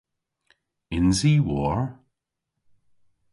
[0.95, 1.79] Yns i war?